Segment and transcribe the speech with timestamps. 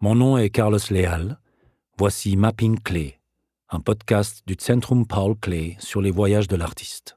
[0.00, 1.38] Mon nom est Carlos Leal.
[1.98, 3.18] Voici Mapping Clay,
[3.70, 7.16] un podcast du Centrum Paul Clay sur les voyages de l'artiste.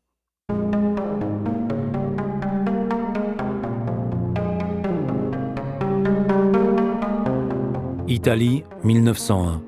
[8.07, 9.61] Italie, 1901.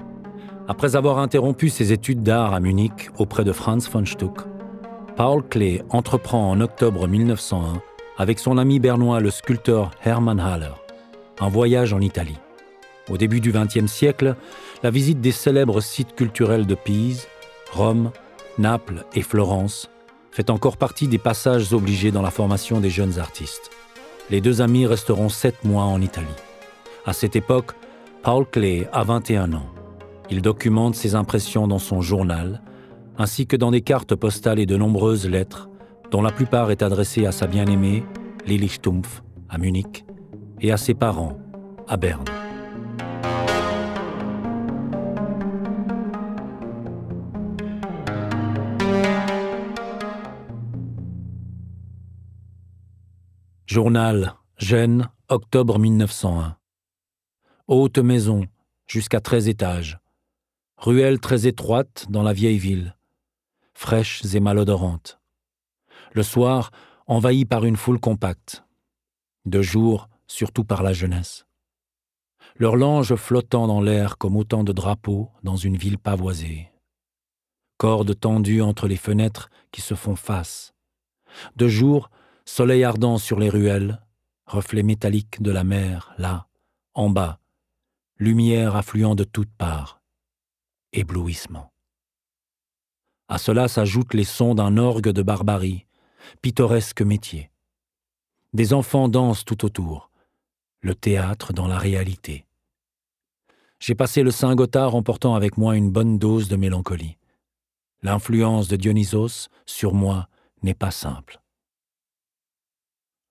[0.68, 4.40] Après avoir interrompu ses études d'art à Munich auprès de Franz von Stuck,
[5.18, 7.82] Paul Klee entreprend en octobre 1901
[8.18, 10.72] avec son ami bernois le sculpteur Hermann Haller
[11.42, 12.38] un voyage en Italie.
[13.12, 14.36] Au début du XXe siècle,
[14.84, 17.28] la visite des célèbres sites culturels de Pise,
[17.74, 18.12] Rome,
[18.58, 19.90] Naples et Florence
[20.32, 23.70] fait encore partie des passages obligés dans la formation des jeunes artistes.
[24.30, 26.28] Les deux amis resteront sept mois en Italie.
[27.06, 27.72] À cette époque,
[28.24, 29.68] Paul Klee a 21 ans.
[30.30, 32.62] Il documente ses impressions dans son journal,
[33.18, 35.68] ainsi que dans des cartes postales et de nombreuses lettres,
[36.12, 38.06] dont la plupart est adressée à sa bien-aimée,
[38.46, 40.06] Lili Stumpf, à Munich,
[40.62, 41.38] et à ses parents,
[41.90, 42.24] à Berne.
[53.72, 56.58] Journal, Gênes, octobre 1901.
[57.70, 58.46] Haute maison,
[58.86, 59.98] jusqu'à 13 étages.
[60.76, 62.98] Ruelle très étroite dans la vieille ville.
[63.74, 65.22] Fraîches et malodorantes.
[66.12, 66.72] Le soir,
[67.08, 68.66] envahi par une foule compacte.
[69.46, 71.46] De jour, surtout par la jeunesse.
[72.58, 76.70] Leurs langes flottant dans l'air comme autant de drapeaux dans une ville pavoisée.
[77.78, 80.74] Cordes tendues entre les fenêtres qui se font face.
[81.56, 82.10] De jour,
[82.52, 84.02] soleil ardent sur les ruelles,
[84.46, 86.48] reflets métalliques de la mer, là,
[86.94, 87.40] en bas,
[88.18, 90.02] lumière affluant de toutes parts,
[90.92, 91.72] éblouissement.
[93.30, 95.86] À cela s'ajoutent les sons d'un orgue de barbarie,
[96.42, 97.52] pittoresque métier.
[98.52, 100.12] Des enfants dansent tout autour,
[100.82, 102.46] le théâtre dans la réalité.
[103.80, 107.18] J'ai passé le Saint-Gothard en portant avec moi une bonne dose de mélancolie.
[108.04, 110.28] L'influence de Dionysos sur moi
[110.64, 111.41] n'est pas simple.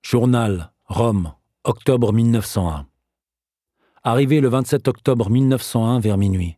[0.03, 2.87] Journal, Rome, octobre 1901.
[4.03, 6.57] Arrivé le 27 octobre 1901 vers minuit.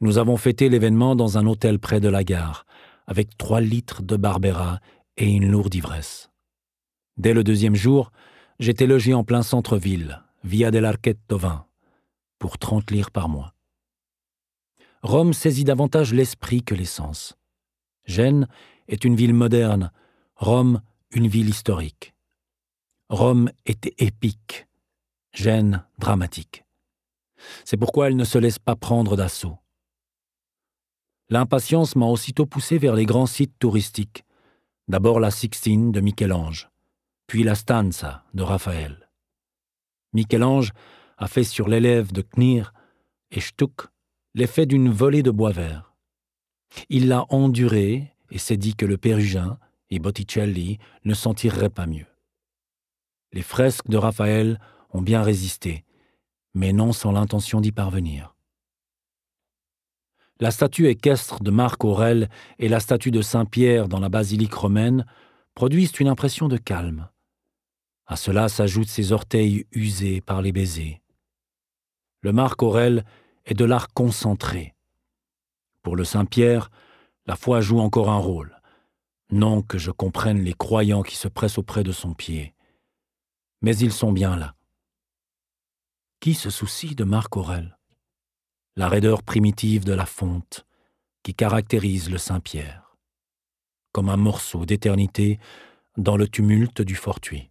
[0.00, 2.66] Nous avons fêté l'événement dans un hôtel près de la gare,
[3.06, 4.80] avec trois litres de Barbera
[5.16, 6.30] et une lourde ivresse.
[7.18, 8.10] Dès le deuxième jour,
[8.58, 11.66] j'étais logé en plein centre-ville, via del Archetto 20,
[12.38, 13.54] pour 30 lires par mois.
[15.02, 17.36] Rome saisit davantage l'esprit que les sens.
[18.06, 18.48] Gênes
[18.88, 19.92] est une ville moderne,
[20.36, 20.80] Rome
[21.12, 22.15] une ville historique.
[23.08, 24.66] Rome était épique,
[25.32, 26.64] Gênes dramatique.
[27.64, 29.58] C'est pourquoi elle ne se laisse pas prendre d'assaut.
[31.28, 34.24] L'impatience m'a aussitôt poussé vers les grands sites touristiques.
[34.88, 36.68] D'abord la Sixtine de Michel-Ange,
[37.28, 39.08] puis la Stanza de Raphaël.
[40.12, 40.72] Michel-Ange
[41.16, 42.72] a fait sur l'élève de Knir
[43.30, 43.88] et Stuck
[44.34, 45.94] l'effet d'une volée de bois vert.
[46.88, 49.58] Il l'a enduré et s'est dit que le Pérugin
[49.90, 52.06] et Botticelli ne s'en tireraient pas mieux.
[53.32, 54.60] Les fresques de Raphaël
[54.90, 55.84] ont bien résisté,
[56.54, 58.34] mais non sans l'intention d'y parvenir.
[60.38, 62.28] La statue équestre de Marc Aurèle
[62.58, 65.06] et la statue de Saint-Pierre dans la basilique romaine
[65.54, 67.08] produisent une impression de calme.
[68.06, 71.00] À cela s'ajoutent ses orteils usés par les baisers.
[72.20, 73.04] Le Marc Aurèle
[73.46, 74.74] est de l'art concentré.
[75.82, 76.70] Pour le Saint-Pierre,
[77.26, 78.60] la foi joue encore un rôle.
[79.30, 82.55] Non que je comprenne les croyants qui se pressent auprès de son pied.
[83.62, 84.54] Mais ils sont bien là.
[86.20, 87.78] Qui se soucie de Marc Aurèle?
[88.76, 90.66] La raideur primitive de la fonte
[91.22, 92.96] qui caractérise le Saint-Pierre,
[93.92, 95.38] comme un morceau d'éternité
[95.96, 97.50] dans le tumulte du fortuit.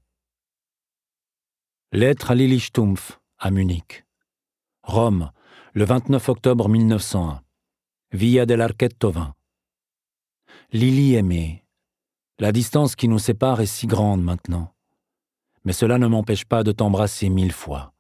[1.92, 4.06] Lettre à Lili Stumpf, à Munich.
[4.84, 5.32] Rome,
[5.74, 7.42] le 29 octobre 1901.
[8.12, 9.34] Via dell'Archetto 20.
[10.72, 11.66] Lily aimée,
[12.38, 14.75] la distance qui nous sépare est si grande maintenant.
[15.66, 17.94] Mais cela ne m'empêche pas de t'embrasser mille fois.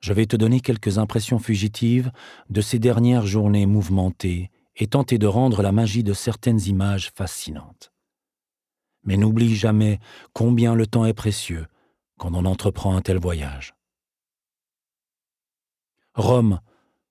[0.00, 2.10] Je vais te donner quelques impressions fugitives
[2.48, 7.92] de ces dernières journées mouvementées et tenter de rendre la magie de certaines images fascinantes.
[9.04, 9.98] Mais n'oublie jamais
[10.32, 11.66] combien le temps est précieux
[12.18, 13.74] quand on entreprend un tel voyage.
[16.14, 16.60] Rome,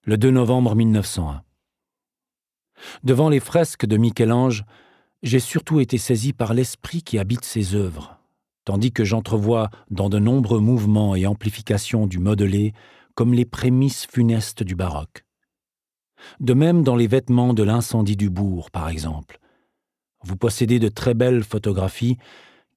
[0.04, 1.44] le 2 novembre 1901.
[3.04, 4.64] Devant les fresques de Michel-Ange,
[5.22, 8.19] j'ai surtout été saisi par l'esprit qui habite ses œuvres,
[8.70, 12.76] tandis que j'entrevois dans de nombreux mouvements et amplifications du modelé
[13.16, 15.26] comme les prémices funestes du baroque.
[16.40, 19.40] De même dans les vêtements de l'incendie du bourg, par exemple.
[20.22, 22.20] Vous possédez de très belles photographies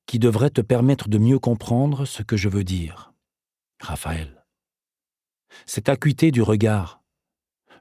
[0.07, 3.13] qui devrait te permettre de mieux comprendre ce que je veux dire.
[3.79, 4.47] Raphaël.
[5.67, 7.03] Cette acuité du regard,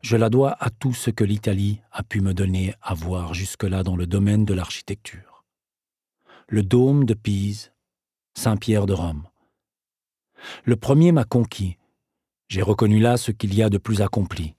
[0.02, 3.84] je la dois à tout ce que l'Italie a pu me donner à voir jusque-là
[3.84, 5.46] dans le domaine de l'architecture.
[6.50, 7.72] Le dôme de Pise,
[8.34, 9.28] Saint-Pierre de Rome.
[10.64, 11.78] Le premier m'a conquis.
[12.48, 14.56] J'ai reconnu là ce qu'il y a de plus accompli.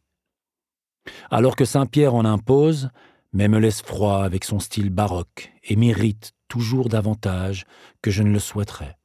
[1.31, 2.91] Alors que Saint-Pierre en impose,
[3.33, 7.65] mais me laisse froid avec son style baroque et mérite toujours davantage
[8.03, 8.99] que je ne le souhaiterais.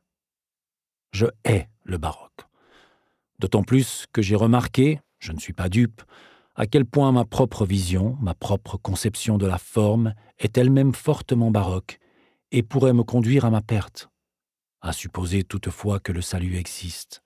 [1.11, 2.45] Je hais le baroque.
[3.39, 6.01] D'autant plus que j'ai remarqué, je ne suis pas dupe,
[6.55, 11.51] à quel point ma propre vision, ma propre conception de la forme est elle-même fortement
[11.51, 11.99] baroque
[12.51, 14.09] et pourrait me conduire à ma perte,
[14.87, 17.21] à supposer toutefois que le salut existe,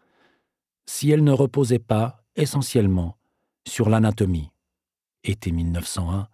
[0.86, 3.18] si elle ne reposait pas essentiellement
[3.68, 4.52] sur l'anatomie,
[5.24, 6.28] été 1901,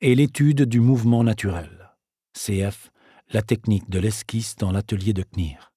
[0.00, 1.90] et l'étude du mouvement naturel,
[2.34, 2.90] cf.
[3.30, 5.72] la technique de l'esquisse dans l'atelier de Knir.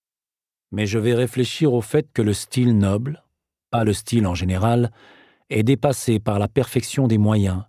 [0.72, 3.24] Mais je vais réfléchir au fait que le style noble,
[3.70, 4.92] pas le style en général,
[5.50, 7.64] est dépassé par la perfection des moyens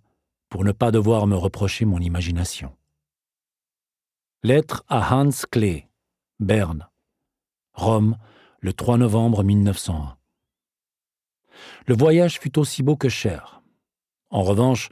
[0.49, 2.75] pour ne pas devoir me reprocher mon imagination.
[4.43, 5.85] Lettre à Hans Klee,
[6.39, 6.87] Berne,
[7.75, 8.17] Rome,
[8.59, 10.17] le 3 novembre 1901.
[11.85, 13.61] Le voyage fut aussi beau que cher.
[14.29, 14.89] En revanche,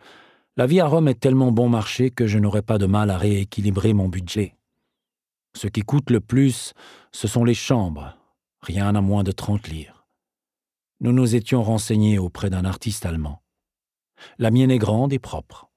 [0.56, 3.18] la vie à Rome est tellement bon marché que je n'aurai pas de mal à
[3.18, 4.56] rééquilibrer mon budget.
[5.56, 6.74] Ce qui coûte le plus,
[7.12, 8.15] ce sont les chambres,
[8.62, 10.03] rien à moins de 30 lire
[11.03, 13.44] nous nous étions renseignés auprès d'un artiste allemand.
[14.39, 15.69] La mienne est grande et propre.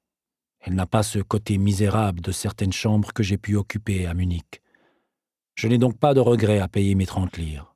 [0.61, 4.63] Elle n'a pas ce côté misérable de certaines chambres que j'ai pu occuper à Munich.
[5.57, 7.75] Je n'ai donc pas de regret à payer mes trente lires.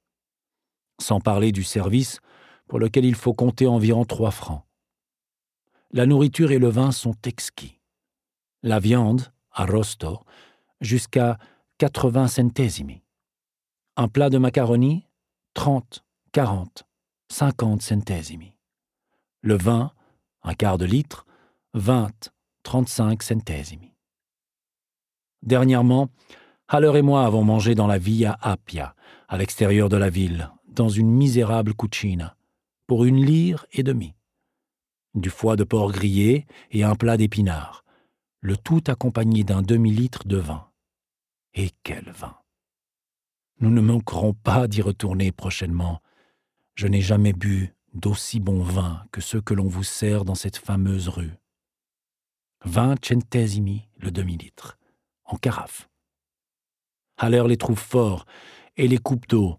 [1.01, 2.21] Sans parler du service,
[2.69, 4.63] pour lequel il faut compter environ trois francs.
[5.91, 7.81] La nourriture et le vin sont exquis.
[8.63, 10.21] La viande, à rosto,
[10.81, 11.39] jusqu'à
[11.79, 13.03] 80 centesimi.
[13.97, 15.09] Un plat de macaroni,
[15.55, 16.85] 30, 40.
[17.31, 18.57] 50 centesimi.
[19.41, 19.93] Le vin,
[20.43, 21.27] un quart de litre,
[21.75, 22.31] 20,
[22.63, 23.95] 35 centesimi.
[25.43, 26.11] Dernièrement,
[26.73, 28.95] Haller et moi avons mangé dans la Via Appia,
[29.29, 32.37] à l'extérieur de la ville, dans une misérable cucina,
[32.87, 34.15] pour une lire et demie.
[35.15, 37.85] Du foie de porc grillé et un plat d'épinards,
[38.41, 40.69] le tout accompagné d'un demi-litre de vin.
[41.55, 42.37] Et quel vin
[43.59, 46.01] Nous ne manquerons pas d'y retourner prochainement
[46.77, 50.57] je n'ai jamais bu d'aussi bon vin que ceux que l'on vous sert dans cette
[50.57, 51.35] fameuse rue.
[52.65, 54.79] Vingt centesimi le demi-litre,
[55.25, 55.90] en carafe.
[57.23, 58.25] Haller les trouve forts
[58.79, 59.59] et les coupe d'eau,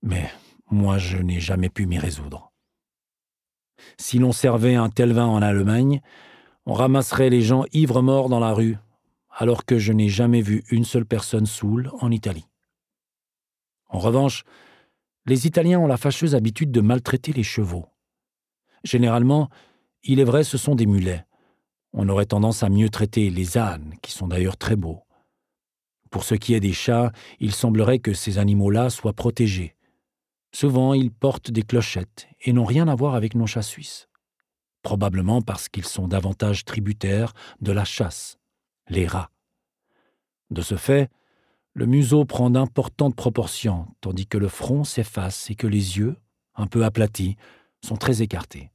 [0.00, 0.30] mais
[0.70, 2.52] moi je n'ai jamais pu m'y résoudre.
[3.98, 6.02] Si l'on servait un tel vin en Allemagne,
[6.66, 8.76] on ramasserait les gens ivres morts dans la rue,
[9.28, 12.46] alors que je n'ai jamais vu une seule personne saoule en Italie.
[13.88, 14.44] En revanche,
[15.26, 17.86] les Italiens ont la fâcheuse habitude de maltraiter les chevaux.
[18.84, 19.50] Généralement,
[20.04, 21.26] il est vrai, ce sont des mulets.
[21.92, 25.02] On aurait tendance à mieux traiter les ânes, qui sont d'ailleurs très beaux.
[26.10, 29.76] Pour ce qui est des chats, il semblerait que ces animaux-là soient protégés.
[30.52, 34.08] Souvent, ils portent des clochettes et n'ont rien à voir avec nos chats suisses.
[34.82, 38.38] Probablement parce qu'ils sont davantage tributaires de la chasse,
[38.88, 39.30] les rats.
[40.50, 41.10] De ce fait,
[41.74, 46.16] le museau prend d'importantes proportions, tandis que le front s'efface et que les yeux,
[46.56, 47.36] un peu aplatis,
[47.84, 48.72] sont très écartés.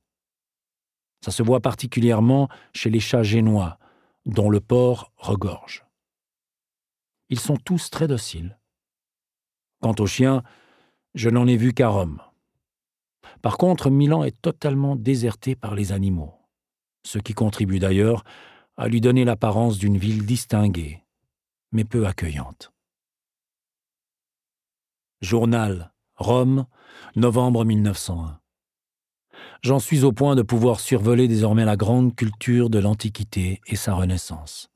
[1.21, 3.77] Ça se voit particulièrement chez les chats génois,
[4.25, 5.84] dont le porc regorge.
[7.29, 8.57] Ils sont tous très dociles.
[9.81, 10.43] Quant aux chiens,
[11.15, 12.21] je n'en ai vu qu'à Rome.
[13.41, 16.33] Par contre, Milan est totalement déserté par les animaux,
[17.03, 18.23] ce qui contribue d'ailleurs
[18.77, 21.03] à lui donner l'apparence d'une ville distinguée,
[21.71, 22.71] mais peu accueillante.
[25.21, 26.65] Journal, Rome,
[27.15, 28.39] novembre 1901.
[29.63, 33.93] J'en suis au point de pouvoir survoler désormais la grande culture de l'Antiquité et sa
[33.95, 34.69] Renaissance.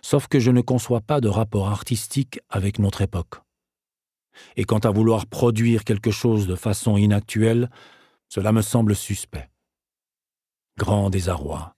[0.00, 3.42] Sauf que je ne conçois pas de rapport artistique avec notre époque.
[4.56, 7.70] Et quant à vouloir produire quelque chose de façon inactuelle,
[8.28, 9.50] cela me semble suspect.
[10.78, 11.74] Grand désarroi.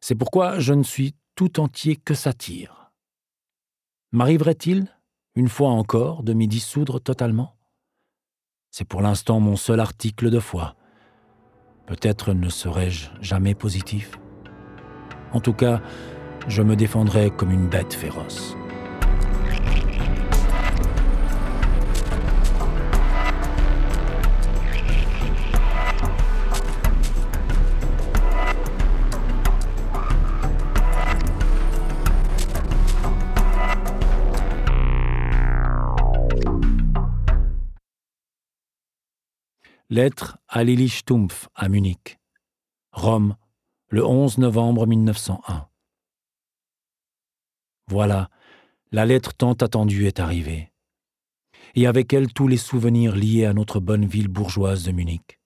[0.00, 2.92] C'est pourquoi je ne suis tout entier que satire.
[4.12, 4.86] M'arriverait-il
[5.34, 7.56] une fois encore, de m'y dissoudre totalement?
[8.70, 10.76] C'est pour l'instant mon seul article de foi.
[11.86, 14.18] Peut-être ne serai-je jamais positif.
[15.32, 15.80] En tout cas,
[16.48, 18.56] je me défendrai comme une bête féroce.
[39.90, 42.18] Lettre à Lili Stumpf à Munich.
[42.92, 43.36] Rome,
[43.88, 45.71] le 11 novembre 1901.
[47.92, 48.30] Voilà,
[48.90, 50.72] la lettre tant attendue est arrivée.
[51.74, 55.38] Et avec elle tous les souvenirs liés à notre bonne ville bourgeoise de Munich.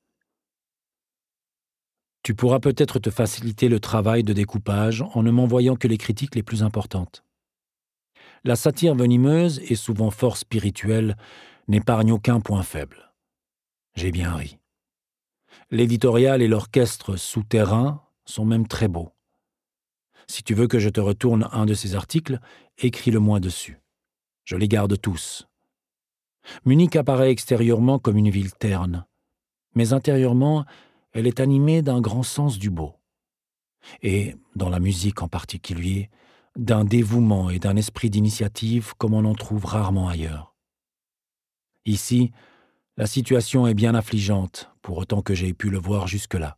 [2.23, 6.37] Tu pourras peut-être te faciliter le travail de découpage en ne m'envoyant que les critiques
[6.37, 7.25] les plus importantes.
[8.45, 11.17] La satire venimeuse et souvent fort spirituelle
[11.67, 13.13] n'épargne aucun point faible.
[13.97, 14.61] J'ai bien ri.
[15.73, 19.16] L'éditorial et l'orchestre souterrain sont même très beaux.
[20.29, 22.41] Si tu veux que je te retourne un de ces articles,
[22.79, 23.81] écris-le-moi dessus.
[24.45, 25.47] Je les garde tous.
[26.65, 29.07] Munich apparaît extérieurement comme une ville terne,
[29.75, 30.65] mais intérieurement,
[31.13, 32.95] elle est animée d'un grand sens du beau.
[34.03, 36.11] Et, dans la musique en particulier,
[36.57, 40.55] d'un dévouement et d'un esprit d'initiative comme on en trouve rarement ailleurs.
[41.85, 42.33] Ici,
[42.97, 46.57] la situation est bien affligeante, pour autant que j'ai pu le voir jusque-là.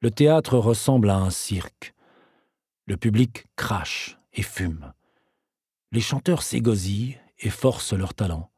[0.00, 1.94] Le théâtre ressemble à un cirque.
[2.86, 4.92] Le public crache et fume.
[5.92, 8.50] Les chanteurs s'égosillent et forcent leur talent.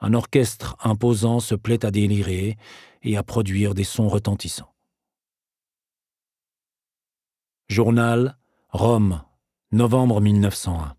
[0.00, 2.58] Un orchestre imposant se plaît à délirer
[3.02, 4.74] et à produire des sons retentissants.
[7.68, 8.36] Journal,
[8.68, 9.22] Rome,
[9.72, 10.94] novembre 1901.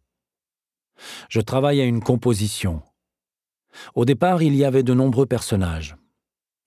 [1.29, 2.81] Je travaille à une composition.
[3.93, 5.95] Au départ, il y avait de nombreux personnages.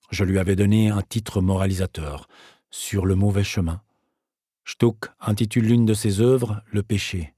[0.09, 2.27] Je lui avais donné un titre moralisateur,
[2.71, 3.81] Sur le mauvais chemin.
[4.71, 7.33] Stuck intitule l'une de ses œuvres Le péché.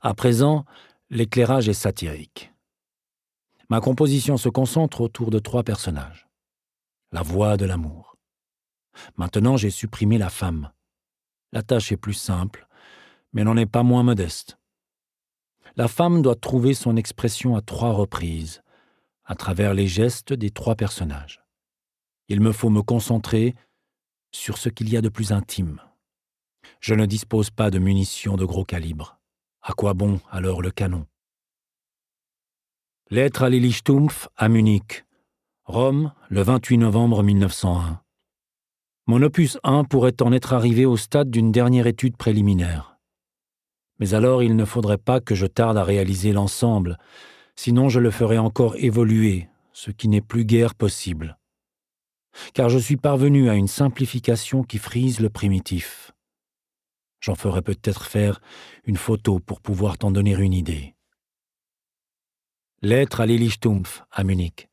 [0.00, 0.64] À présent,
[1.10, 2.52] l'éclairage est satirique.
[3.68, 6.26] Ma composition se concentre autour de trois personnages
[7.12, 8.16] la voix de l'amour.
[9.16, 10.72] Maintenant j'ai supprimé la femme.
[11.52, 12.66] La tâche est plus simple,
[13.32, 14.58] mais n'en est pas moins modeste.
[15.76, 18.64] La femme doit trouver son expression à trois reprises,
[19.24, 21.44] à travers les gestes des trois personnages.
[22.26, 23.54] Il me faut me concentrer
[24.32, 25.80] sur ce qu'il y a de plus intime.
[26.80, 29.18] Je ne dispose pas de munitions de gros calibre.
[29.62, 31.06] À quoi bon alors le canon?
[33.10, 35.04] Lettre à Lili Stumpf à Munich,
[35.64, 38.00] Rome, le 28 novembre 1901.
[39.06, 42.98] Mon opus 1 pourrait en être arrivé au stade d'une dernière étude préliminaire.
[43.98, 46.98] Mais alors il ne faudrait pas que je tarde à réaliser l'ensemble,
[47.56, 51.38] sinon je le ferai encore évoluer, ce qui n'est plus guère possible.
[52.54, 56.12] Car je suis parvenu à une simplification qui frise le primitif.
[57.20, 58.40] J'en ferai peut-être faire
[58.84, 60.94] une photo pour pouvoir t'en donner une idée.
[62.80, 64.68] Lettre à Lili Stumpf, à Munich.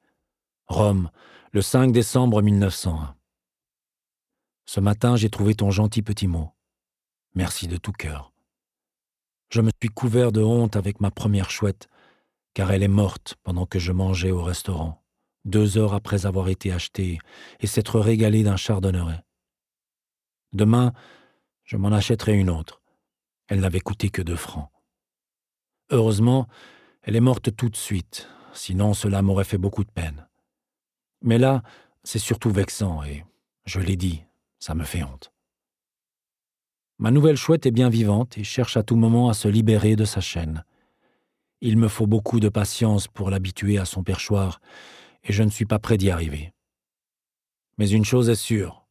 [0.67, 1.09] Rome,
[1.51, 3.15] le 5 décembre 1901.
[4.65, 6.51] Ce matin, j'ai trouvé ton gentil petit mot.
[7.33, 8.31] Merci de tout cœur.
[9.49, 11.87] Je me suis couvert de honte avec ma première chouette,
[12.53, 15.03] car elle est morte pendant que je mangeais au restaurant,
[15.45, 17.19] deux heures après avoir été achetée
[17.59, 19.23] et s'être régalée d'un chardonneret.
[20.53, 20.93] Demain,
[21.65, 22.81] je m'en achèterai une autre.
[23.47, 24.69] Elle n'avait coûté que deux francs.
[25.89, 26.47] Heureusement,
[27.01, 30.27] elle est morte tout de suite, sinon cela m'aurait fait beaucoup de peine.
[31.21, 31.61] Mais là,
[32.03, 33.25] c'est surtout vexant et,
[33.65, 34.23] je l'ai dit,
[34.59, 35.31] ça me fait honte.
[36.97, 40.05] Ma nouvelle chouette est bien vivante et cherche à tout moment à se libérer de
[40.05, 40.63] sa chaîne.
[41.61, 44.61] Il me faut beaucoup de patience pour l'habituer à son perchoir,
[45.23, 46.53] et je ne suis pas prêt d'y arriver.
[47.77, 48.85] Mais une chose est sûre,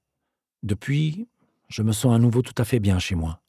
[0.62, 1.28] depuis,
[1.68, 3.42] je me sens à nouveau tout à fait bien chez moi.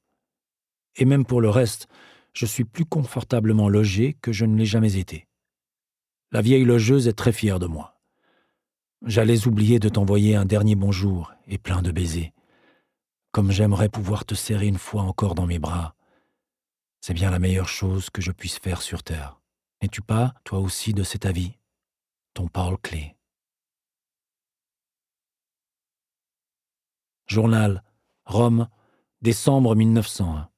[0.95, 1.87] Et même pour le reste,
[2.33, 5.27] je suis plus confortablement logé que je ne l'ai jamais été.
[6.31, 7.99] La vieille logeuse est très fière de moi.
[9.05, 12.33] J'allais oublier de t'envoyer un dernier bonjour et plein de baisers.
[13.31, 15.95] Comme j'aimerais pouvoir te serrer une fois encore dans mes bras.
[17.01, 19.39] C'est bien la meilleure chose que je puisse faire sur Terre.
[19.81, 21.57] N'es-tu pas, toi aussi, de cet avis?
[22.33, 23.15] Ton Paul Clé.
[27.27, 27.83] Journal,
[28.25, 28.67] Rome,
[29.21, 30.49] décembre 1901.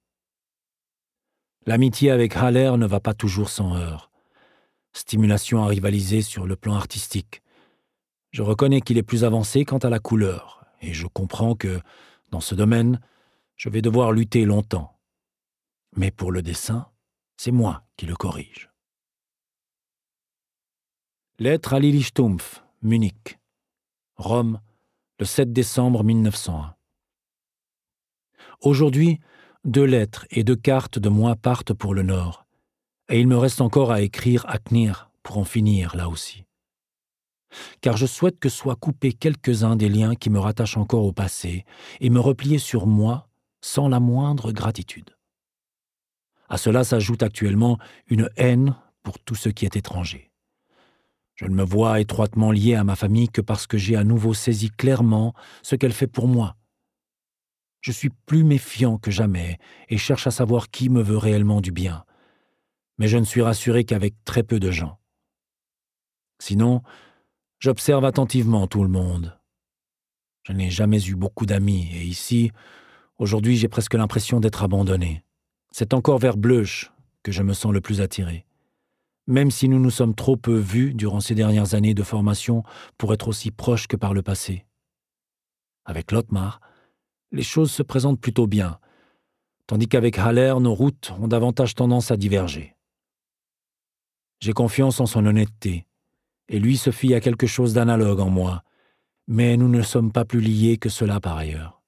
[1.66, 4.10] L'amitié avec Haller ne va pas toujours sans heurts.
[4.94, 7.42] Stimulation à rivaliser sur le plan artistique.
[8.32, 11.82] Je reconnais qu'il est plus avancé quant à la couleur, et je comprends que,
[12.30, 13.02] dans ce domaine,
[13.58, 14.98] je vais devoir lutter longtemps.
[15.98, 16.90] Mais pour le dessin,
[17.36, 18.72] c'est moi qui le corrige.
[21.38, 23.40] Lettre à Lili Stumpf, Munich.
[24.16, 24.62] Rome,
[25.20, 26.77] le 7 décembre 1901.
[28.62, 29.20] Aujourd'hui,
[29.66, 32.46] deux lettres et deux cartes de moi partent pour le Nord,
[33.10, 36.48] et il me reste encore à écrire à Knir pour en finir là aussi
[37.82, 41.66] car je souhaite que soient coupés quelques-uns des liens qui me rattachent encore au passé
[42.00, 43.30] et me replier sur moi
[43.62, 45.16] sans la moindre gratitude.
[46.50, 50.32] À cela s'ajoute actuellement une haine pour tout ce qui est étranger.
[51.36, 54.34] Je ne me vois étroitement lié à ma famille que parce que j'ai à nouveau
[54.34, 56.56] saisi clairement ce qu'elle fait pour moi.
[57.88, 61.72] Je suis plus méfiant que jamais et cherche à savoir qui me veut réellement du
[61.72, 62.04] bien.
[62.98, 65.00] Mais je ne suis rassuré qu'avec très peu de gens.
[66.38, 66.82] Sinon,
[67.60, 69.40] j'observe attentivement tout le monde.
[70.44, 72.52] Je n'ai jamais eu beaucoup d'amis et ici,
[73.20, 75.24] aujourd'hui, j'ai presque l'impression d'être abandonné.
[75.72, 76.92] C'est encore vers Bleuch
[77.24, 78.46] que je me sens le plus attiré
[79.30, 82.64] même si nous nous sommes trop peu vus durant ces dernières années de formation
[82.98, 84.66] pour être aussi proches que par le passé.
[85.84, 86.62] Avec Lotmar,
[87.32, 88.80] les choses se présentent plutôt bien,
[89.66, 92.76] tandis qu'avec Haller, nos routes ont davantage tendance à diverger.
[94.40, 95.88] J'ai confiance en son honnêteté,
[96.48, 98.64] et lui se fie à quelque chose d'analogue en moi,
[99.28, 101.82] mais nous ne sommes pas plus liés que cela par ailleurs.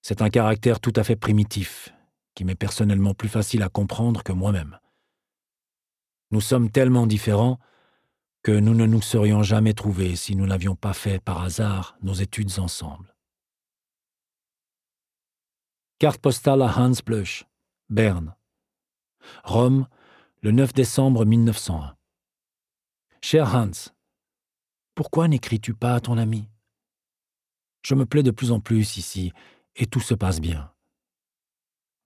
[0.00, 1.92] C'est un caractère tout à fait primitif,
[2.34, 4.78] qui m'est personnellement plus facile à comprendre que moi-même.
[6.30, 7.58] Nous sommes tellement différents
[8.42, 12.14] que nous ne nous serions jamais trouvés si nous n'avions pas fait par hasard nos
[12.14, 13.14] études ensemble.
[15.98, 17.44] Carte postale à Hans Bleuch,
[17.90, 18.36] Berne.
[19.42, 19.88] Rome,
[20.42, 21.96] le 9 décembre 1901.
[23.20, 23.90] Cher Hans,
[24.94, 26.48] pourquoi n'écris-tu pas à ton ami?
[27.82, 29.32] Je me plais de plus en plus ici,
[29.74, 30.72] et tout se passe bien.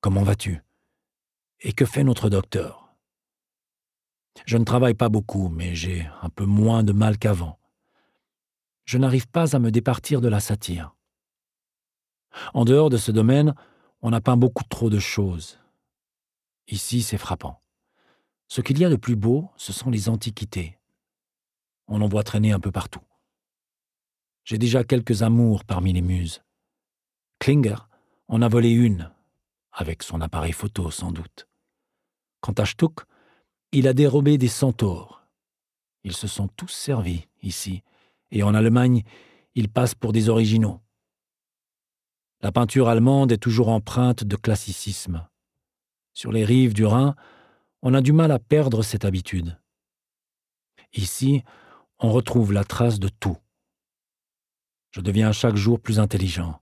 [0.01, 0.63] Comment vas-tu?
[1.61, 2.95] Et que fait notre docteur?
[4.47, 7.59] Je ne travaille pas beaucoup, mais j'ai un peu moins de mal qu'avant.
[8.87, 10.97] Je n'arrive pas à me départir de la satire.
[12.55, 13.55] En dehors de ce domaine,
[14.03, 15.59] on a peint beaucoup trop de choses.
[16.67, 17.63] Ici, c'est frappant.
[18.49, 20.79] Ce qu'il y a de plus beau, ce sont les antiquités.
[21.87, 23.01] On en voit traîner un peu partout.
[24.45, 26.43] J'ai déjà quelques amours parmi les muses.
[27.39, 27.77] Klinger
[28.29, 29.11] en a volé une,
[29.73, 31.49] avec son appareil photo sans doute.
[32.41, 33.05] Quant à Stuck,
[33.71, 35.27] il a dérobé des centaures.
[36.03, 37.83] Ils se sont tous servis ici,
[38.33, 39.05] et en Allemagne,
[39.55, 40.81] ils passent pour des originaux.
[42.43, 45.27] La peinture allemande est toujours empreinte de classicisme.
[46.13, 47.15] Sur les rives du Rhin,
[47.83, 49.59] on a du mal à perdre cette habitude.
[50.93, 51.43] Ici,
[51.99, 53.39] on retrouve la trace de tout.
[54.91, 56.61] Je deviens chaque jour plus intelligent.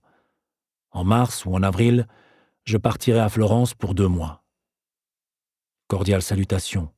[0.91, 2.07] En mars ou en avril,
[2.63, 4.43] je partirai à Florence pour deux mois.
[5.87, 6.93] Cordiale salutation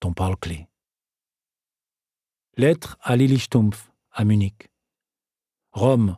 [0.00, 0.66] ton parle clé.
[2.56, 4.70] Lettre à Lili Stumpf, à Munich.
[5.72, 6.16] Rome,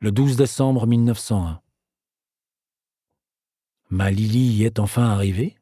[0.00, 1.60] le 12 décembre 1901.
[3.90, 5.58] Ma Lily y est enfin arrivée?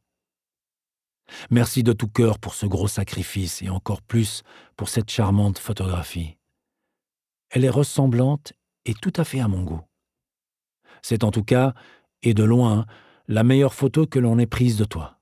[1.48, 4.42] Merci de tout cœur pour ce gros sacrifice et encore plus
[4.76, 6.36] pour cette charmante photographie.
[7.48, 8.52] Elle est ressemblante
[8.84, 9.82] et tout à fait à mon goût.
[11.00, 11.72] C'est en tout cas,
[12.22, 12.84] et de loin,
[13.28, 15.18] la meilleure photo que l'on ait prise de toi.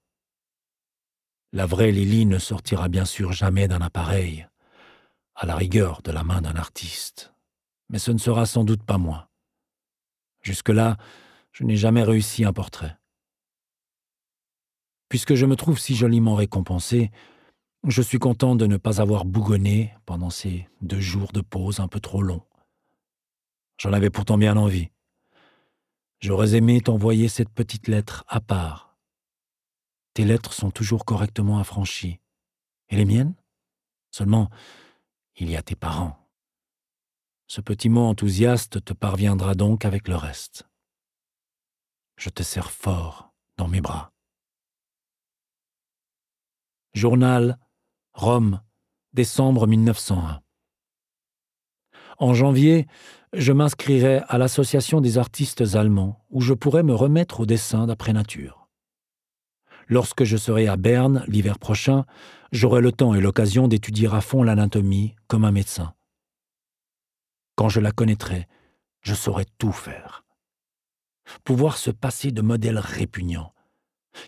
[1.53, 4.49] La vraie Lily ne sortira bien sûr jamais d'un appareil,
[5.37, 7.34] à la rigueur de la main d'un artiste.
[7.89, 9.31] Mais ce ne sera sans doute pas moi.
[10.43, 10.97] Jusque-là,
[11.53, 12.97] je n'ai jamais réussi un portrait.
[15.09, 17.11] Puisque je me trouve si joliment récompensé,
[17.87, 21.89] je suis content de ne pas avoir bougonné pendant ces deux jours de pause un
[21.89, 22.45] peu trop longs.
[23.79, 24.91] J'en avais pourtant bien envie.
[26.21, 28.95] J'aurais aimé t'envoyer cette petite lettre à part,
[30.15, 32.21] tes lettres sont toujours correctement affranchies.
[32.89, 33.35] Et les miennes?
[34.13, 34.49] Seulement,
[35.37, 36.24] il y a tes parents.
[37.47, 40.67] Ce petit mot enthousiaste te parviendra donc avec le reste.
[42.17, 44.13] Je te serre fort dans mes bras.
[46.95, 47.59] Journal,
[48.13, 48.61] Rome,
[49.13, 50.41] décembre 1901.
[52.19, 52.87] En janvier,
[53.33, 58.13] je m'inscrirai à l'Association des artistes allemands, où je pourrais me remettre au dessin d'après
[58.13, 58.69] nature.
[59.89, 62.07] Lorsque je serai à Berne l'hiver prochain,
[62.53, 65.94] j'aurai le temps et l'occasion d'étudier à fond l'anatomie comme un médecin.
[67.57, 68.49] Quand je la connaîtrai,
[69.01, 70.25] je saurai tout faire.
[71.45, 73.55] Pouvoir se passer de modèles répugnants,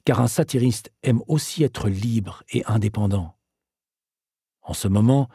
[0.04, 3.36] car un satiriste aime aussi être libre et indépendant.
[4.62, 5.28] En ce moment,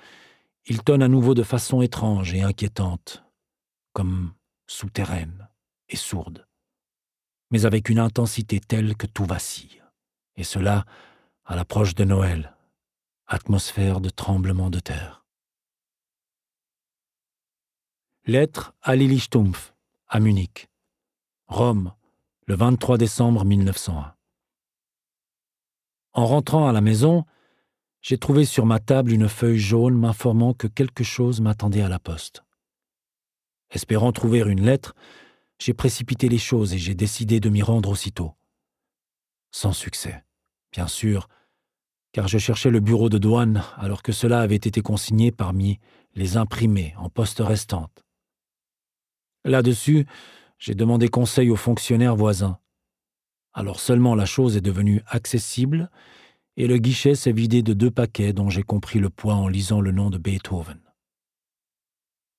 [0.65, 3.23] il tonne à nouveau de façon étrange et inquiétante,
[3.93, 4.33] comme
[4.67, 5.49] souterraine
[5.89, 6.47] et sourde,
[7.49, 9.81] mais avec une intensité telle que tout vacille
[10.35, 10.85] et cela
[11.45, 12.55] à l'approche de Noël,
[13.27, 15.20] atmosphère de tremblement de terre.
[18.27, 19.73] Lettre à Lili Stumpf,
[20.07, 20.69] à Munich.
[21.47, 21.91] Rome,
[22.45, 24.13] le 23 décembre 1901.
[26.13, 27.25] En rentrant à la maison,
[27.99, 31.97] j'ai trouvé sur ma table une feuille jaune m'informant que quelque chose m'attendait à la
[31.97, 32.43] poste.
[33.71, 34.93] Espérant trouver une lettre,
[35.57, 38.35] j'ai précipité les choses et j'ai décidé de m'y rendre aussitôt.
[39.49, 40.23] Sans succès.
[40.71, 41.27] Bien sûr,
[42.11, 45.79] car je cherchais le bureau de douane alors que cela avait été consigné parmi
[46.13, 48.03] les imprimés en poste restante.
[49.43, 50.05] Là-dessus,
[50.59, 52.59] j'ai demandé conseil aux fonctionnaires voisins.
[53.53, 55.89] Alors seulement la chose est devenue accessible
[56.57, 59.81] et le guichet s'est vidé de deux paquets dont j'ai compris le poids en lisant
[59.81, 60.79] le nom de Beethoven.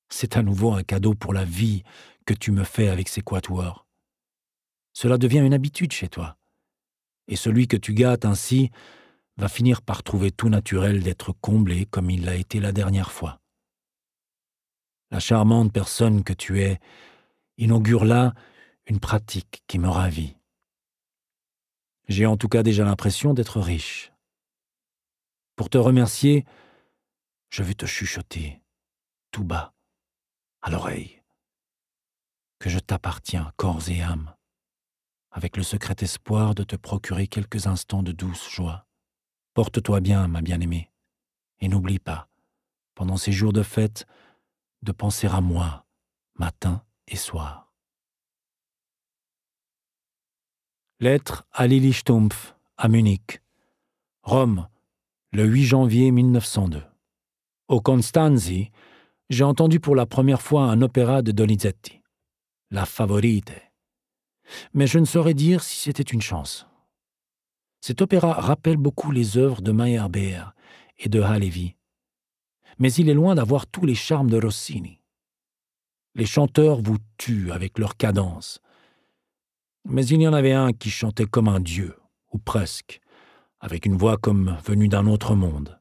[0.08, 1.82] C'est à nouveau un cadeau pour la vie
[2.26, 3.86] que tu me fais avec ces quatuors.
[4.92, 6.36] Cela devient une habitude chez toi.
[7.28, 8.70] Et celui que tu gâtes ainsi
[9.38, 13.41] va finir par trouver tout naturel d'être comblé comme il l'a été la dernière fois.
[15.12, 16.81] La charmante personne que tu es
[17.59, 18.33] inaugure là
[18.87, 20.38] une pratique qui me ravit.
[22.09, 24.11] J'ai en tout cas déjà l'impression d'être riche.
[25.55, 26.46] Pour te remercier,
[27.51, 28.62] je vais te chuchoter,
[29.33, 29.75] tout bas,
[30.62, 31.22] à l'oreille,
[32.59, 34.35] que je t'appartiens corps et âme,
[35.31, 38.87] avec le secret espoir de te procurer quelques instants de douce joie.
[39.53, 40.90] Porte-toi bien, ma bien-aimée,
[41.61, 42.31] et n'oublie pas,
[42.94, 44.07] pendant ces jours de fête,
[44.83, 45.87] de penser à moi,
[46.35, 47.73] matin et soir.
[51.01, 53.40] Lettre à Lili Stumpf, à Munich.
[54.23, 54.68] Rome,
[55.33, 56.83] le 8 janvier 1902.
[57.68, 58.71] Au Constanzi,
[59.29, 62.01] j'ai entendu pour la première fois un opéra de Donizetti,
[62.71, 63.53] La Favorite.
[64.75, 66.66] Mais je ne saurais dire si c'était une chance.
[67.81, 70.55] Cet opéra rappelle beaucoup les œuvres de Meyerbeer
[70.99, 71.75] et de Halevi,
[72.83, 75.01] mais il est loin d'avoir tous les charmes de Rossini.
[76.16, 78.61] Les chanteurs vous tuent avec leur cadence,
[79.85, 81.97] mais il y en avait un qui chantait comme un dieu,
[82.33, 83.01] ou presque,
[83.61, 85.81] avec une voix comme venue d'un autre monde.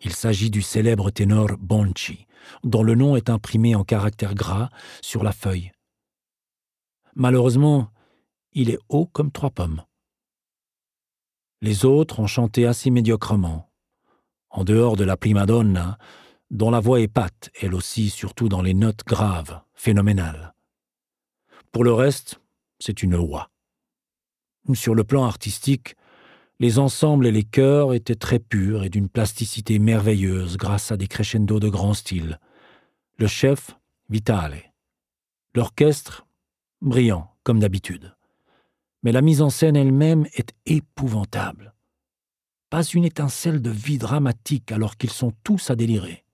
[0.00, 2.26] Il s'agit du célèbre ténor Bonci,
[2.64, 4.70] dont le nom est imprimé en caractères gras
[5.02, 5.70] sur la feuille.
[7.14, 7.92] Malheureusement,
[8.54, 9.84] il est haut comme trois pommes.
[11.62, 13.69] Les autres ont chanté assez médiocrement,
[14.50, 15.98] en dehors de la prima donna,
[16.50, 20.54] dont la voix pâte, elle aussi, surtout dans les notes graves, phénoménales.
[21.72, 22.40] Pour le reste,
[22.78, 23.50] c'est une loi.
[24.74, 25.94] Sur le plan artistique,
[26.58, 31.08] les ensembles et les chœurs étaient très purs et d'une plasticité merveilleuse grâce à des
[31.08, 32.38] crescendos de grand style.
[33.18, 33.76] Le chef,
[34.10, 34.72] Vitale.
[35.54, 36.26] L'orchestre,
[36.82, 38.14] brillant, comme d'habitude.
[39.02, 41.69] Mais la mise en scène elle-même est épouvantable.
[42.70, 46.24] Pas une étincelle de vie dramatique alors qu'ils sont tous à délirer.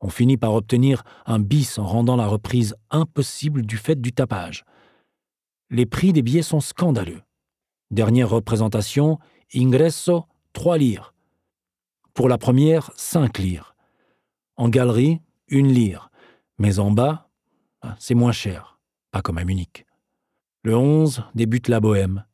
[0.00, 4.64] On finit par obtenir un bis en rendant la reprise impossible du fait du tapage.
[5.70, 7.22] Les prix des billets sont scandaleux.
[7.90, 9.18] Dernière représentation,
[9.54, 11.14] ingresso, 3 lire.
[12.14, 13.74] Pour la première, 5 lire.
[14.56, 16.10] En galerie, 1 lire.
[16.58, 17.30] Mais en bas,
[17.80, 18.78] ah, c'est moins cher,
[19.10, 19.86] pas comme à Munich.
[20.64, 22.24] Le 11 débute la bohème.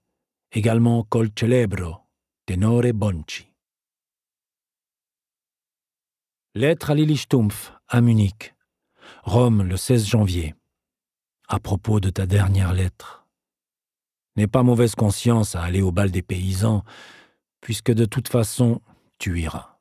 [0.52, 2.03] Également Col Celebro,
[2.46, 3.46] Tenore Bonci.
[6.54, 8.54] Lettre à Lili Stumpf, à Munich.
[9.22, 10.54] Rome, le 16 janvier.
[11.48, 13.26] À propos de ta dernière lettre.
[14.36, 16.84] N'aie pas mauvaise conscience à aller au bal des paysans,
[17.62, 18.82] puisque de toute façon,
[19.16, 19.78] tu iras.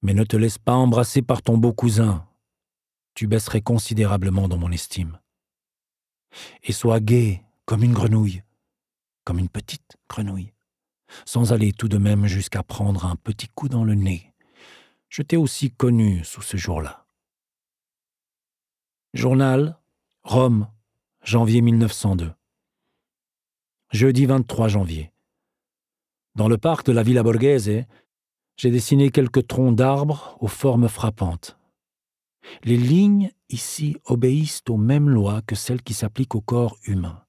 [0.00, 2.26] Mais ne te laisse pas embrasser par ton beau cousin.
[3.12, 5.20] Tu baisserais considérablement dans mon estime.
[6.62, 8.42] Et sois gai comme une grenouille,
[9.24, 10.54] comme une petite grenouille,
[11.24, 14.32] sans aller tout de même jusqu'à prendre un petit coup dans le nez.
[15.08, 17.06] Je t'ai aussi connu sous ce jour-là.
[19.14, 19.78] Journal,
[20.24, 20.68] Rome,
[21.22, 22.32] janvier 1902
[23.92, 25.12] jeudi 23 janvier.
[26.34, 27.84] Dans le parc de la Villa Borghese,
[28.56, 31.58] j'ai dessiné quelques troncs d'arbres aux formes frappantes.
[32.64, 37.24] Les lignes ici obéissent aux mêmes lois que celles qui s'appliquent au corps humain.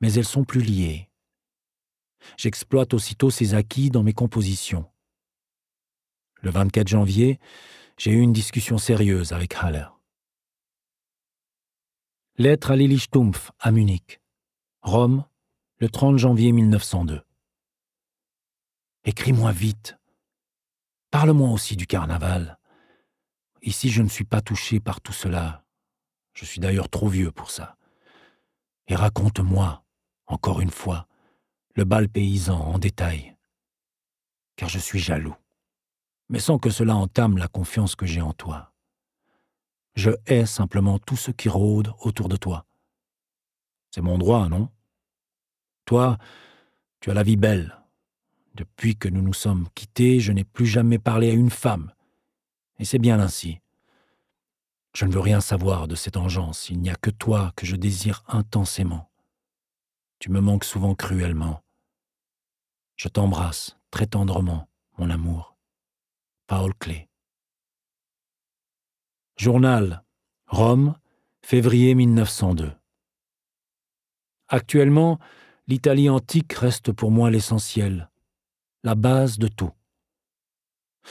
[0.00, 1.09] Mais elles sont plus liées.
[2.36, 4.90] J'exploite aussitôt ces acquis dans mes compositions.
[6.42, 7.38] Le 24 janvier,
[7.98, 9.86] j'ai eu une discussion sérieuse avec Haller.
[12.36, 14.20] Lettre à Lili Stumpf à Munich.
[14.80, 15.24] Rome,
[15.78, 17.22] le 30 janvier 1902.
[19.04, 19.98] Écris-moi vite.
[21.10, 22.58] Parle-moi aussi du carnaval.
[23.62, 25.64] Ici, je ne suis pas touché par tout cela.
[26.32, 27.76] Je suis d'ailleurs trop vieux pour ça.
[28.88, 29.84] Et raconte-moi,
[30.26, 31.06] encore une fois,
[31.80, 33.34] le bal paysan en détail.
[34.56, 35.34] Car je suis jaloux,
[36.28, 38.74] mais sans que cela entame la confiance que j'ai en toi.
[39.94, 42.66] Je hais simplement tout ce qui rôde autour de toi.
[43.92, 44.68] C'est mon droit, non?
[45.86, 46.18] Toi,
[47.00, 47.74] tu as la vie belle.
[48.56, 51.94] Depuis que nous nous sommes quittés, je n'ai plus jamais parlé à une femme.
[52.78, 53.58] Et c'est bien ainsi.
[54.94, 57.76] Je ne veux rien savoir de cette engeance, il n'y a que toi que je
[57.76, 59.10] désire intensément.
[60.18, 61.62] Tu me manques souvent cruellement.
[63.02, 65.56] Je t'embrasse très tendrement, mon amour.
[66.46, 67.08] Paul Clé.
[69.38, 70.04] Journal
[70.48, 70.94] Rome,
[71.40, 72.70] février 1902.
[74.48, 75.18] Actuellement,
[75.66, 78.10] l'Italie antique reste pour moi l'essentiel,
[78.84, 79.72] la base de tout.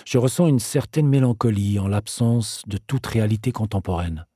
[0.05, 4.27] Je ressens une certaine mélancolie en l'absence de toute réalité contemporaine.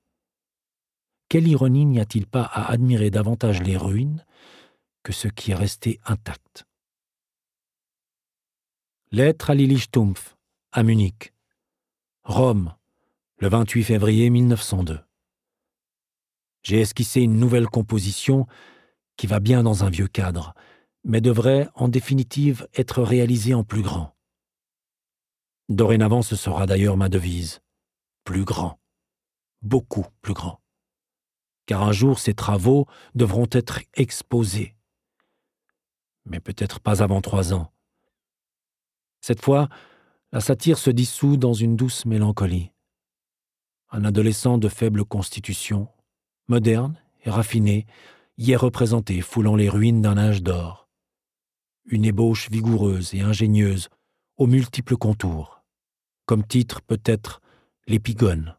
[1.29, 4.25] Quelle ironie n'y a-t-il pas à admirer davantage les ruines
[5.03, 6.65] que ce qui est resté intact?
[9.15, 10.35] Lettre à Lili Stumpf,
[10.71, 11.35] à Munich.
[12.23, 12.73] Rome,
[13.37, 15.01] le 28 février 1902.
[16.63, 18.47] J'ai esquissé une nouvelle composition
[19.15, 20.55] qui va bien dans un vieux cadre,
[21.03, 24.15] mais devrait en définitive être réalisée en plus grand.
[25.69, 27.61] Dorénavant, ce sera d'ailleurs ma devise.
[28.23, 28.79] Plus grand.
[29.61, 30.59] Beaucoup plus grand.
[31.67, 34.75] Car un jour, ces travaux devront être exposés.
[36.25, 37.69] Mais peut-être pas avant trois ans.
[39.23, 39.69] Cette fois,
[40.33, 42.73] la satire se dissout dans une douce mélancolie.
[43.89, 45.87] Un adolescent de faible constitution,
[46.49, 47.85] moderne et raffiné,
[48.37, 50.89] y est représenté foulant les ruines d'un âge d'or.
[51.85, 53.87] Une ébauche vigoureuse et ingénieuse
[54.35, 55.63] aux multiples contours.
[56.25, 57.39] Comme titre peut-être
[57.87, 58.57] l'épigone.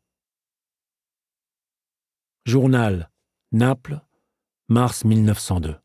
[2.47, 3.11] Journal,
[3.53, 4.01] Naples,
[4.69, 5.77] mars 1902.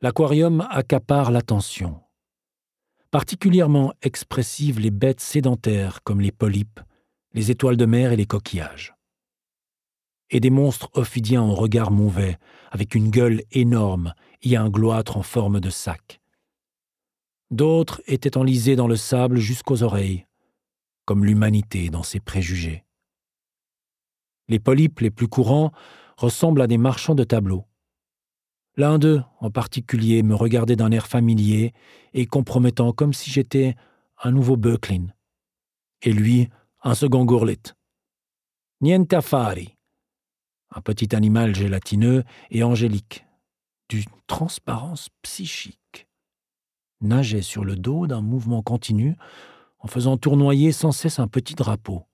[0.00, 2.01] L'aquarium accapare l'attention
[3.12, 6.80] particulièrement expressives les bêtes sédentaires comme les polypes,
[7.34, 8.94] les étoiles de mer et les coquillages.
[10.30, 12.38] Et des monstres ophidiens au regard mauvais,
[12.70, 16.22] avec une gueule énorme et un gloître en forme de sac.
[17.50, 20.26] D'autres étaient enlisés dans le sable jusqu'aux oreilles,
[21.04, 22.82] comme l'humanité dans ses préjugés.
[24.48, 25.70] Les polypes les plus courants
[26.16, 27.66] ressemblent à des marchands de tableaux.
[28.76, 31.74] L'un d'eux, en particulier, me regardait d'un air familier
[32.14, 33.76] et compromettant comme si j'étais
[34.22, 35.08] un nouveau Böcklin.
[36.00, 36.48] Et lui,
[36.82, 37.60] un second gourlet.
[38.80, 39.76] Niente affari.
[40.74, 43.26] Un petit animal gélatineux et angélique,
[43.90, 46.08] d'une transparence psychique.
[47.02, 49.16] Nageait sur le dos d'un mouvement continu
[49.80, 52.06] en faisant tournoyer sans cesse un petit drapeau.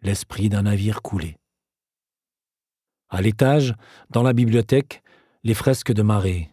[0.00, 1.36] L'esprit d'un navire coulé.
[3.08, 3.74] À l'étage,
[4.10, 5.02] dans la bibliothèque,
[5.46, 6.50] les fresques de marée.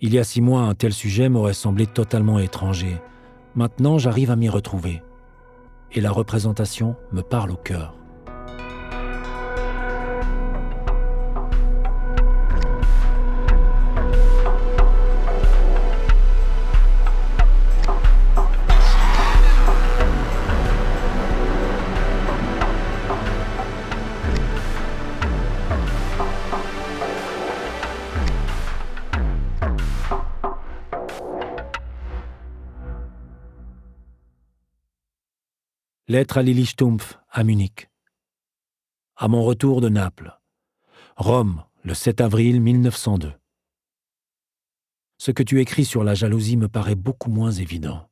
[0.00, 2.96] Il y a six mois, un tel sujet m'aurait semblé totalement étranger.
[3.56, 5.02] Maintenant, j'arrive à m'y retrouver.
[5.90, 7.96] Et la représentation me parle au cœur.
[36.08, 37.88] Lettre à Lili Stumpf, à Munich.
[39.14, 40.36] À mon retour de Naples.
[41.16, 43.32] Rome, le 7 avril 1902.
[45.18, 48.10] Ce que tu écris sur la jalousie me paraît beaucoup moins évident.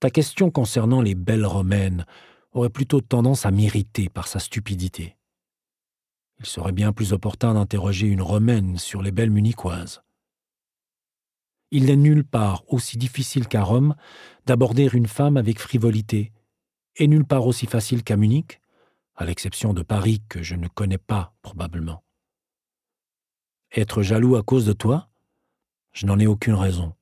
[0.00, 2.06] Ta question concernant les belles romaines
[2.52, 5.18] aurait plutôt tendance à m'irriter par sa stupidité.
[6.38, 10.00] Il serait bien plus opportun d'interroger une romaine sur les belles munichoises.
[11.72, 13.94] Il n'est nulle part aussi difficile qu'à Rome
[14.46, 16.32] d'aborder une femme avec frivolité
[17.00, 18.60] et nulle part aussi facile qu'à Munich,
[19.16, 22.04] à l'exception de Paris que je ne connais pas probablement.
[23.74, 25.08] Être jaloux à cause de toi
[25.92, 26.92] Je n'en ai aucune raison.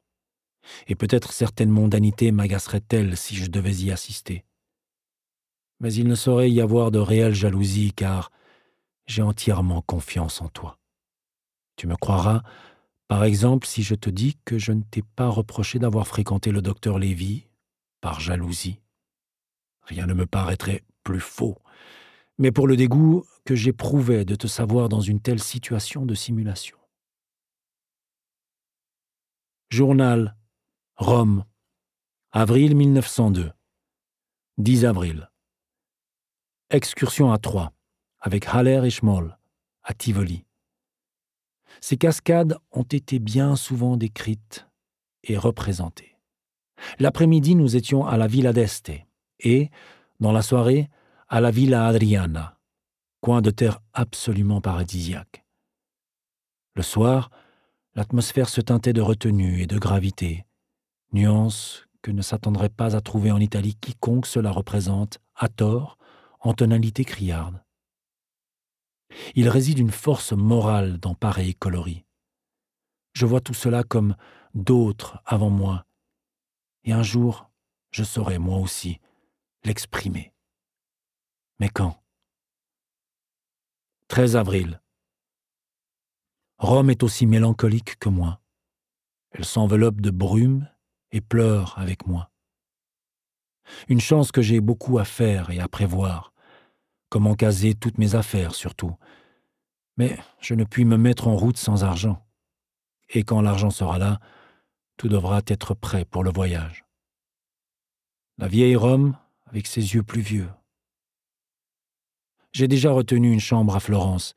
[0.87, 4.45] Et peut-être certaines mondanités m'agaceraient-elles si je devais y assister.
[5.81, 8.31] Mais il ne saurait y avoir de réelle jalousie car
[9.07, 10.79] j'ai entièrement confiance en toi.
[11.77, 12.43] Tu me croiras,
[13.09, 16.63] par exemple, si je te dis que je ne t'ai pas reproché d'avoir fréquenté le
[16.63, 17.47] docteur Lévy
[18.01, 18.81] par jalousie.
[19.89, 21.57] Rien ne me paraîtrait plus faux.
[22.37, 26.77] Mais pour le dégoût que j'éprouvais de te savoir dans une telle situation de simulation.
[29.71, 30.37] Journal
[30.97, 31.45] Rome,
[32.33, 33.51] avril 1902.
[34.59, 35.31] 10 avril.
[36.71, 37.73] Excursion à Troyes,
[38.21, 39.39] avec Haller et Schmoll,
[39.83, 40.45] à Tivoli.
[41.81, 44.67] Ces cascades ont été bien souvent décrites
[45.25, 46.19] et représentées.
[46.99, 48.93] L'après-midi, nous étions à la Villa d'Este,
[49.41, 49.71] et,
[50.21, 50.91] dans la soirée,
[51.29, 52.59] à la Villa Adriana,
[53.21, 55.45] coin de terre absolument paradisiaque.
[56.75, 57.31] Le soir,
[57.95, 60.47] l'atmosphère se teintait de retenue et de gravité,
[61.13, 65.99] nuance que ne s'attendrait pas à trouver en Italie quiconque cela représente, à tort,
[66.41, 67.63] en tonalité criarde.
[69.35, 72.05] Il réside une force morale dans pareil coloris.
[73.15, 74.15] Je vois tout cela comme
[74.55, 75.87] d'autres avant moi.
[76.85, 77.51] Et un jour,
[77.91, 79.01] je saurai, moi aussi,
[79.69, 80.33] l'exprimer.
[81.61, 82.03] Mais quand?
[84.09, 84.81] 13 avril.
[86.57, 88.41] Rome est aussi mélancolique que moi.
[89.31, 90.69] Elle s'enveloppe de brume
[91.13, 92.31] et pleure avec moi.
[93.89, 96.33] Une chance que j'ai beaucoup à faire et à prévoir,
[97.11, 98.97] comment caser toutes mes affaires surtout.
[99.99, 102.27] Mais je ne puis me mettre en route sans argent.
[103.11, 104.19] Et quand l'argent sera là,
[104.97, 106.87] tout devra être prêt pour le voyage.
[108.39, 109.17] La vieille Rome
[109.49, 110.49] avec ses yeux pluvieux.
[112.53, 114.35] J'ai déjà retenu une chambre à Florence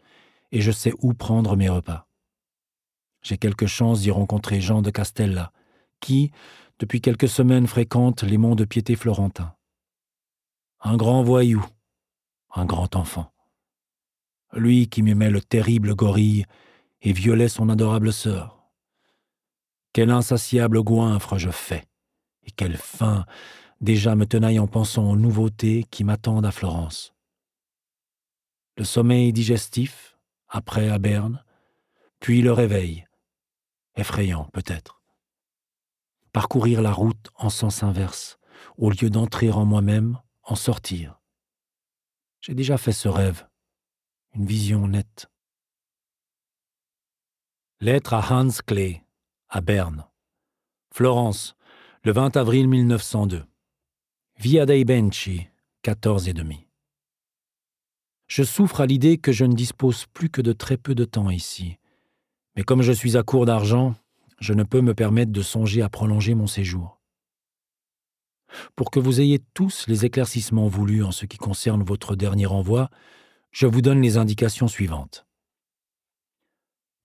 [0.51, 2.07] et je sais où prendre mes repas.
[3.21, 5.51] J'ai quelque chance d'y rencontrer Jean de Castella,
[5.99, 6.31] qui,
[6.79, 9.53] depuis quelques semaines, fréquente les monts de piété florentins.
[10.81, 11.63] Un grand voyou,
[12.53, 13.31] un grand enfant.
[14.53, 16.45] Lui qui m'aimait le terrible gorille
[17.01, 18.67] et violait son adorable sœur.
[19.93, 21.85] Quel insatiable goinfre je fais,
[22.43, 23.25] et quelle faim
[23.81, 27.13] déjà me tenaille en pensant aux nouveautés qui m'attendent à Florence.
[28.77, 30.17] Le sommeil digestif,
[30.47, 31.43] après à Berne,
[32.19, 33.05] puis le réveil,
[33.95, 35.01] effrayant peut-être.
[36.31, 38.37] Parcourir la route en sens inverse,
[38.77, 41.19] au lieu d'entrer en moi-même, en sortir.
[42.39, 43.47] J'ai déjà fait ce rêve,
[44.33, 45.27] une vision nette.
[47.81, 49.01] Lettre à Hans Klee,
[49.49, 50.05] à Berne.
[50.93, 51.55] Florence,
[52.03, 53.43] le 20 avril 1902.
[54.41, 55.45] Via dei Benci,
[55.83, 56.65] 14 et demi.
[58.25, 61.29] Je souffre à l'idée que je ne dispose plus que de très peu de temps
[61.29, 61.77] ici,
[62.55, 63.93] mais comme je suis à court d'argent,
[64.39, 66.99] je ne peux me permettre de songer à prolonger mon séjour.
[68.75, 72.89] Pour que vous ayez tous les éclaircissements voulus en ce qui concerne votre dernier envoi,
[73.51, 75.27] je vous donne les indications suivantes.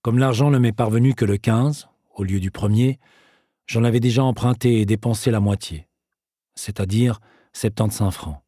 [0.01, 2.97] Comme l'argent ne m'est parvenu que le 15, au lieu du premier,
[3.67, 5.86] j'en avais déjà emprunté et dépensé la moitié,
[6.57, 7.19] c'est-à-dire
[7.53, 8.41] 75 francs.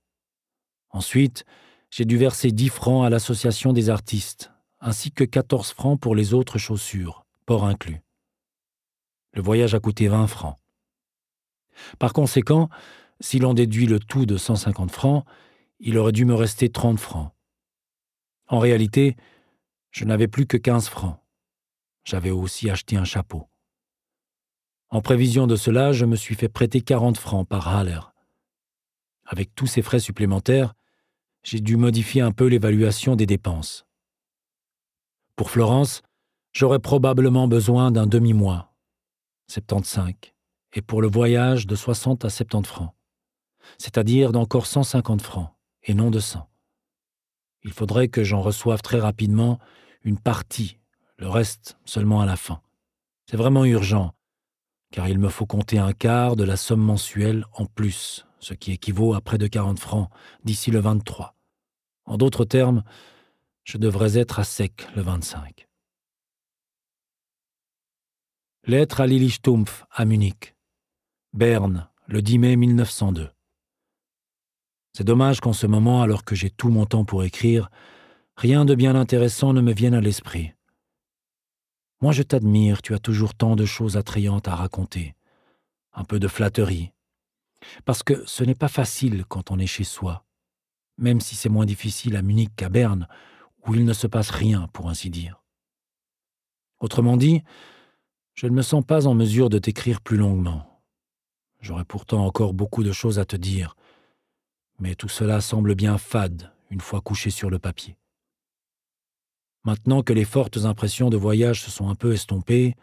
[0.89, 1.45] Ensuite,
[1.91, 6.33] j'ai dû verser 10 francs à l'association des artistes, ainsi que 14 francs pour les
[6.33, 8.01] autres chaussures, port inclus.
[9.33, 10.57] Le voyage a coûté 20 francs.
[11.97, 12.69] Par conséquent,
[13.19, 15.25] si l'on déduit le tout de 150 francs,
[15.79, 17.31] il aurait dû me rester 30 francs.
[18.47, 19.15] En réalité,
[19.91, 21.19] je n'avais plus que 15 francs.
[22.03, 23.47] J'avais aussi acheté un chapeau.
[24.91, 27.99] En prévision de cela, je me suis fait prêter 40 francs par Haller.
[29.25, 30.73] Avec tous ces frais supplémentaires,
[31.43, 33.85] j'ai dû modifier un peu l'évaluation des dépenses.
[35.35, 36.01] Pour Florence,
[36.53, 38.73] j'aurais probablement besoin d'un demi-mois,
[39.47, 40.13] 75,
[40.73, 42.93] et pour le voyage de 60 à 70 francs,
[43.77, 45.51] c'est-à-dire d'encore 150 francs,
[45.83, 46.49] et non de 100.
[47.63, 49.59] Il faudrait que j'en reçoive très rapidement
[50.03, 50.79] une partie,
[51.17, 52.61] le reste seulement à la fin.
[53.29, 54.13] C'est vraiment urgent,
[54.91, 58.71] car il me faut compter un quart de la somme mensuelle en plus, ce qui
[58.71, 60.09] équivaut à près de 40 francs
[60.43, 61.35] d'ici le 23.
[62.05, 62.83] En d'autres termes,
[63.63, 65.67] je devrais être à sec le 25.
[68.65, 70.55] Lettre à Lili Stumpf à Munich.
[71.33, 73.29] Berne, le 10 mai 1902.
[74.93, 77.69] C'est dommage qu'en ce moment, alors que j'ai tout mon temps pour écrire,
[78.35, 80.53] rien de bien intéressant ne me vienne à l'esprit.
[82.01, 85.15] Moi je t'admire, tu as toujours tant de choses attrayantes à raconter,
[85.93, 86.93] un peu de flatterie,
[87.83, 90.25] parce que ce n'est pas facile quand on est chez soi,
[90.97, 93.07] même si c'est moins difficile à Munich qu'à Berne,
[93.67, 95.43] où il ne se passe rien, pour ainsi dire.
[96.79, 97.43] Autrement dit,
[98.33, 100.81] je ne me sens pas en mesure de t'écrire plus longuement.
[101.59, 103.75] J'aurais pourtant encore beaucoup de choses à te dire,
[104.79, 107.98] mais tout cela semble bien fade une fois couché sur le papier.
[109.63, 112.75] Maintenant que les fortes impressions de voyage se sont un peu estompées,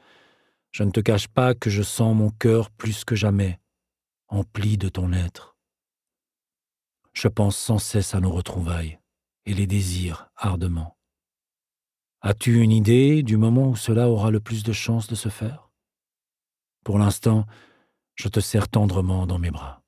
[0.73, 3.59] je ne te cache pas que je sens mon cœur plus que jamais
[4.29, 5.57] empli de ton être.
[7.13, 8.99] Je pense sans cesse à nos retrouvailles
[9.47, 10.97] et les désire ardemment.
[12.21, 15.71] As-tu une idée du moment où cela aura le plus de chances de se faire?
[16.85, 17.47] Pour l'instant,
[18.15, 19.83] je te serre tendrement dans mes bras.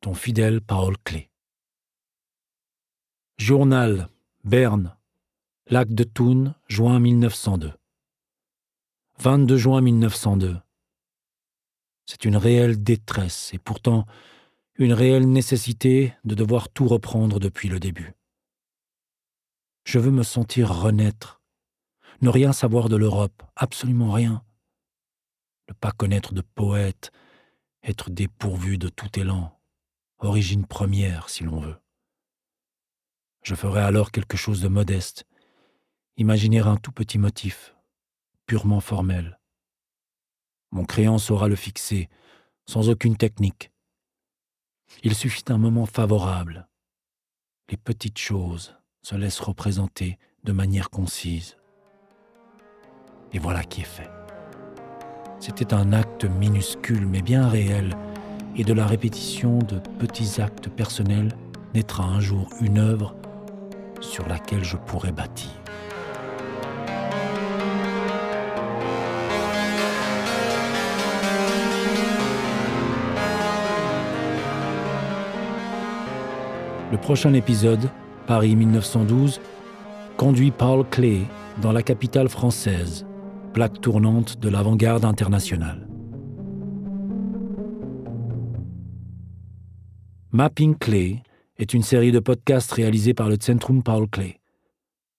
[0.00, 1.30] Ton fidèle Paul Clé.
[3.38, 4.08] Journal,
[4.44, 4.95] Berne,
[5.68, 7.72] Lac de Thun, juin 1902.
[9.18, 10.58] 22 juin 1902.
[12.04, 14.06] C'est une réelle détresse et pourtant
[14.76, 18.14] une réelle nécessité de devoir tout reprendre depuis le début.
[19.82, 21.42] Je veux me sentir renaître,
[22.20, 24.44] ne rien savoir de l'Europe, absolument rien.
[25.68, 27.10] Ne pas connaître de poète,
[27.82, 29.58] être dépourvu de tout élan,
[30.18, 31.80] origine première si l'on veut.
[33.42, 35.26] Je ferai alors quelque chose de modeste,
[36.16, 37.74] imaginer un tout petit motif,
[38.46, 39.38] purement formel,
[40.72, 42.08] Mon crayon saura le fixer,
[42.66, 43.70] sans aucune technique.
[45.02, 46.68] Il suffit d'un moment favorable.
[47.70, 51.56] Les petites choses se laissent représenter de manière concise.
[53.32, 54.10] Et voilà qui est fait.
[55.38, 57.96] C'était un acte minuscule mais bien réel,
[58.56, 61.36] et de la répétition de petits actes personnels
[61.74, 63.14] naîtra un jour une œuvre
[64.00, 65.50] sur laquelle je pourrais bâtir.
[76.92, 77.90] Le prochain épisode,
[78.28, 79.40] Paris 1912,
[80.16, 81.26] conduit Paul Klee
[81.60, 83.04] dans la capitale française,
[83.52, 85.88] plaque tournante de l'avant-garde internationale.
[90.30, 91.22] Mapping Klee
[91.58, 94.38] est une série de podcasts réalisés par le Centrum Paul Klee.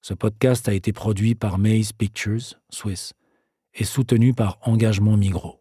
[0.02, 3.12] Ce podcast a été produit par Maze Pictures, Swiss,
[3.74, 5.57] et soutenu par Engagement Migros.